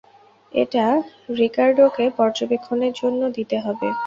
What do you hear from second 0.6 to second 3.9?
এটা রিকার্ডোকে পর্যবেক্ষণের জন্য দিতে হবে।